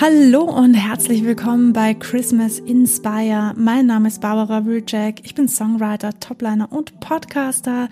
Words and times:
Hallo 0.00 0.42
und 0.44 0.74
herzlich 0.74 1.24
willkommen 1.24 1.72
bei 1.72 1.92
Christmas 1.92 2.60
Inspire. 2.60 3.52
Mein 3.56 3.86
Name 3.86 4.06
ist 4.06 4.20
Barbara 4.20 4.64
Wilczek. 4.64 5.22
Ich 5.24 5.34
bin 5.34 5.48
Songwriter, 5.48 6.20
Topliner 6.20 6.70
und 6.70 7.00
Podcaster. 7.00 7.88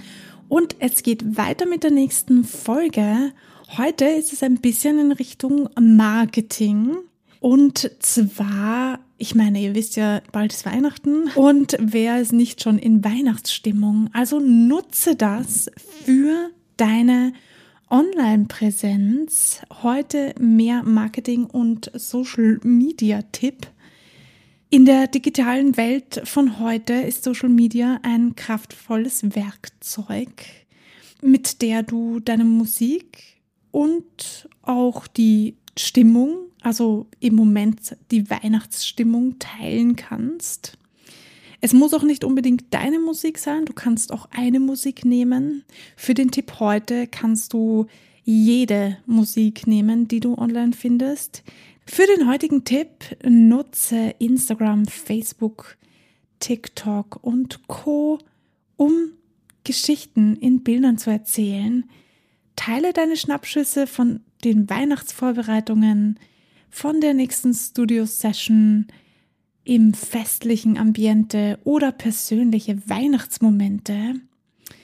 Und 0.49 0.77
es 0.79 1.03
geht 1.03 1.37
weiter 1.37 1.67
mit 1.67 1.83
der 1.83 1.91
nächsten 1.91 2.45
Folge. 2.45 3.33
Heute 3.77 4.05
ist 4.05 4.33
es 4.33 4.45
ein 4.45 4.59
bisschen 4.59 5.01
in 5.01 5.11
Richtung 5.11 5.69
Marketing. 5.81 6.97
Und 7.41 7.91
zwar, 7.99 9.01
ich 9.19 9.35
meine, 9.35 9.59
ihr 9.61 9.75
wisst 9.75 9.97
ja, 9.97 10.21
bald 10.31 10.53
ist 10.53 10.65
Weihnachten. 10.65 11.29
Und 11.35 11.77
wer 11.81 12.21
ist 12.21 12.33
nicht 12.33 12.63
schon 12.63 12.79
in 12.79 13.05
Weihnachtsstimmung? 13.05 14.11
Also 14.13 14.39
nutze 14.39 15.17
das 15.17 15.73
für 16.05 16.51
deine 16.77 17.33
Online-Präsenz. 17.89 19.63
Heute 19.83 20.35
mehr 20.41 20.83
Marketing 20.83 21.45
und 21.45 21.91
Social 21.95 22.59
Media 22.65 23.23
Tipp. 23.31 23.69
In 24.71 24.85
der 24.87 25.07
digitalen 25.07 25.77
Welt 25.77 26.21
von 26.25 26.59
heute 26.59 26.95
ist 26.95 27.23
Social 27.23 27.49
Media 27.49 28.01
ein 28.03 28.35
kraftvolles 28.35 29.37
Werkzeug, 29.37 30.47
mit 31.23 31.63
der 31.63 31.85
du 31.85 32.19
deine 32.19 32.45
Musik 32.45 33.41
und 33.71 34.49
auch 34.63 35.07
die 35.07 35.57
Stimmung, 35.79 36.39
also 36.63 37.07
im 37.21 37.37
Moment 37.37 37.97
die 38.11 38.29
Weihnachtsstimmung 38.29 39.39
teilen 39.39 39.95
kannst. 39.95 40.77
Es 41.61 41.73
muss 41.73 41.95
auch 41.95 42.03
nicht 42.03 42.25
unbedingt 42.25 42.67
deine 42.71 42.99
Musik 42.99 43.39
sein, 43.39 43.65
du 43.65 43.73
kannst 43.73 44.13
auch 44.13 44.29
eine 44.31 44.61
Musik 44.61 45.05
nehmen. 45.05 45.65
Für 45.97 46.15
den 46.15 46.31
Tipp 46.31 46.61
heute 46.61 47.07
kannst 47.07 47.53
du 47.53 47.87
jede 48.25 48.99
Musik 49.07 49.67
nehmen, 49.67 50.09
die 50.09 50.21
du 50.21 50.37
online 50.37 50.73
findest. 50.73 51.43
Für 51.87 52.07
den 52.07 52.29
heutigen 52.29 52.65
Tipp 52.65 53.17
nutze 53.25 54.15
Instagram, 54.19 54.87
Facebook, 54.87 55.77
TikTok 56.41 57.21
und 57.23 57.67
Co, 57.69 58.19
um 58.77 59.13
Geschichten 59.65 60.37
in 60.37 60.63
Bildern 60.63 60.99
zu 60.99 61.11
erzählen. 61.11 61.85
Teile 62.57 62.93
deine 62.93 63.17
Schnappschüsse 63.17 63.87
von 63.87 64.21
den 64.45 64.69
Weihnachtsvorbereitungen, 64.69 66.19
von 66.71 67.01
der 67.01 67.15
nächsten 67.15 67.55
Studio-Session, 67.55 68.89
im 69.67 69.95
festlichen 69.95 70.79
Ambiente 70.79 71.59
oder 71.65 71.91
persönliche 71.91 72.89
Weihnachtsmomente 72.89 74.15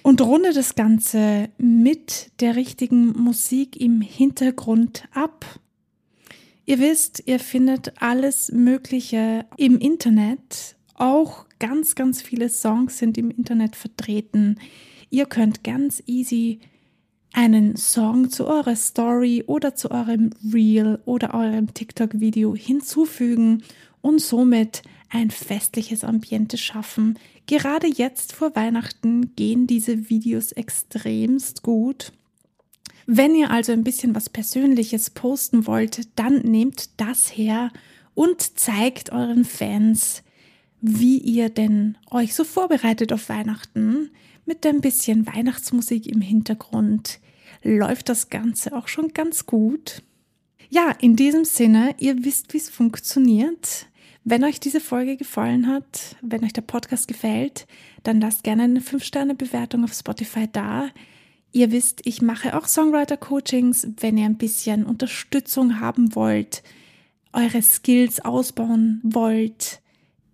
und 0.02 0.20
runde 0.20 0.52
das 0.52 0.74
Ganze 0.74 1.48
mit 1.56 2.32
der 2.40 2.56
richtigen 2.56 3.12
Musik 3.12 3.80
im 3.80 4.00
Hintergrund 4.00 5.08
ab. 5.12 5.60
Ihr 6.66 6.80
wisst, 6.80 7.22
ihr 7.26 7.38
findet 7.38 8.02
alles 8.02 8.50
Mögliche 8.50 9.46
im 9.56 9.78
Internet. 9.78 10.76
Auch 10.94 11.46
ganz, 11.60 11.94
ganz 11.94 12.20
viele 12.20 12.48
Songs 12.48 12.98
sind 12.98 13.16
im 13.18 13.30
Internet 13.30 13.76
vertreten. 13.76 14.58
Ihr 15.10 15.26
könnt 15.26 15.62
ganz 15.62 16.02
easy 16.06 16.58
einen 17.32 17.76
Song 17.76 18.30
zu 18.30 18.46
eurer 18.46 18.76
Story 18.76 19.44
oder 19.46 19.74
zu 19.74 19.90
eurem 19.90 20.30
Reel 20.52 21.00
oder 21.04 21.34
eurem 21.34 21.72
TikTok-Video 21.72 22.54
hinzufügen 22.54 23.62
und 24.00 24.20
somit 24.20 24.82
ein 25.08 25.30
festliches 25.30 26.04
Ambiente 26.04 26.58
schaffen. 26.58 27.18
Gerade 27.46 27.86
jetzt 27.86 28.32
vor 28.32 28.54
Weihnachten 28.54 29.34
gehen 29.36 29.66
diese 29.66 30.10
Videos 30.10 30.52
extremst 30.52 31.62
gut. 31.62 32.12
Wenn 33.06 33.34
ihr 33.34 33.50
also 33.50 33.72
ein 33.72 33.84
bisschen 33.84 34.14
was 34.14 34.28
Persönliches 34.28 35.10
posten 35.10 35.66
wollt, 35.66 36.08
dann 36.16 36.38
nehmt 36.38 37.00
das 37.00 37.36
her 37.36 37.72
und 38.14 38.58
zeigt 38.58 39.10
euren 39.10 39.44
Fans, 39.44 40.22
wie 40.80 41.18
ihr 41.18 41.48
denn 41.48 41.96
euch 42.10 42.34
so 42.34 42.44
vorbereitet 42.44 43.12
auf 43.12 43.28
Weihnachten. 43.28 44.10
Mit 44.44 44.66
ein 44.66 44.80
bisschen 44.80 45.26
Weihnachtsmusik 45.26 46.06
im 46.06 46.20
Hintergrund 46.20 47.20
läuft 47.62 48.08
das 48.08 48.30
Ganze 48.30 48.76
auch 48.76 48.88
schon 48.88 49.12
ganz 49.12 49.46
gut. 49.46 50.02
Ja, 50.68 50.90
in 51.00 51.16
diesem 51.16 51.44
Sinne, 51.44 51.94
ihr 51.98 52.24
wisst, 52.24 52.54
wie 52.54 52.58
es 52.58 52.70
funktioniert. 52.70 53.86
Wenn 54.24 54.44
euch 54.44 54.60
diese 54.60 54.80
Folge 54.80 55.16
gefallen 55.16 55.66
hat, 55.66 56.16
wenn 56.22 56.44
euch 56.44 56.52
der 56.52 56.62
Podcast 56.62 57.08
gefällt, 57.08 57.66
dann 58.04 58.20
lasst 58.20 58.44
gerne 58.44 58.62
eine 58.62 58.80
5-Sterne-Bewertung 58.80 59.84
auf 59.84 59.92
Spotify 59.92 60.48
da. 60.50 60.88
Ihr 61.52 61.72
wisst, 61.72 62.00
ich 62.04 62.22
mache 62.22 62.56
auch 62.56 62.66
Songwriter-Coachings. 62.66 63.88
Wenn 63.98 64.16
ihr 64.16 64.24
ein 64.24 64.38
bisschen 64.38 64.86
Unterstützung 64.86 65.80
haben 65.80 66.14
wollt, 66.14 66.62
eure 67.32 67.62
Skills 67.62 68.24
ausbauen 68.24 69.00
wollt, 69.02 69.80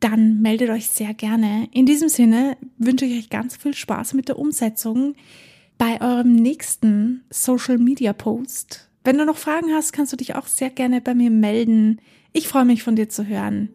dann 0.00 0.40
meldet 0.40 0.70
euch 0.70 0.88
sehr 0.88 1.14
gerne. 1.14 1.68
In 1.72 1.86
diesem 1.86 2.08
Sinne 2.08 2.56
wünsche 2.76 3.06
ich 3.06 3.18
euch 3.18 3.30
ganz 3.30 3.56
viel 3.56 3.74
Spaß 3.74 4.14
mit 4.14 4.28
der 4.28 4.38
Umsetzung 4.38 5.14
bei 5.78 6.00
eurem 6.00 6.34
nächsten 6.34 7.24
Social 7.30 7.78
Media 7.78 8.12
Post. 8.12 8.90
Wenn 9.04 9.16
du 9.16 9.24
noch 9.24 9.38
Fragen 9.38 9.72
hast, 9.72 9.92
kannst 9.92 10.12
du 10.12 10.16
dich 10.16 10.34
auch 10.34 10.46
sehr 10.46 10.70
gerne 10.70 11.00
bei 11.00 11.14
mir 11.14 11.30
melden. 11.30 12.00
Ich 12.32 12.48
freue 12.48 12.64
mich 12.64 12.82
von 12.82 12.96
dir 12.96 13.08
zu 13.08 13.26
hören. 13.26 13.70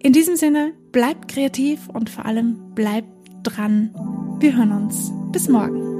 In 0.00 0.12
diesem 0.12 0.34
Sinne, 0.34 0.72
bleib 0.90 1.28
kreativ 1.28 1.88
und 1.88 2.10
vor 2.10 2.24
allem 2.24 2.74
bleib 2.74 3.04
dran. 3.44 3.94
Wir 4.40 4.56
hören 4.56 4.72
uns. 4.72 5.12
Bis 5.30 5.48
morgen. 5.48 5.91